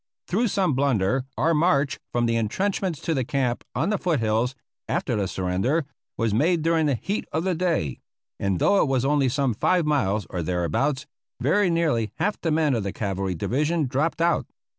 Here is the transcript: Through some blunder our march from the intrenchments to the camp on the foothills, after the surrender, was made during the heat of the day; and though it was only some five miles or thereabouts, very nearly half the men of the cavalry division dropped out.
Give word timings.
Through 0.25 0.47
some 0.47 0.73
blunder 0.73 1.25
our 1.37 1.53
march 1.53 1.99
from 2.11 2.25
the 2.25 2.35
intrenchments 2.35 2.99
to 3.01 3.13
the 3.13 3.23
camp 3.23 3.63
on 3.75 3.91
the 3.91 3.99
foothills, 3.99 4.55
after 4.89 5.15
the 5.15 5.27
surrender, 5.27 5.85
was 6.17 6.33
made 6.33 6.63
during 6.63 6.87
the 6.87 6.95
heat 6.95 7.25
of 7.31 7.43
the 7.43 7.53
day; 7.53 7.99
and 8.39 8.57
though 8.57 8.81
it 8.81 8.87
was 8.87 9.05
only 9.05 9.29
some 9.29 9.53
five 9.53 9.85
miles 9.85 10.25
or 10.31 10.41
thereabouts, 10.41 11.05
very 11.39 11.69
nearly 11.69 12.11
half 12.15 12.41
the 12.41 12.49
men 12.49 12.73
of 12.73 12.81
the 12.81 12.91
cavalry 12.91 13.35
division 13.35 13.85
dropped 13.85 14.21
out. 14.21 14.47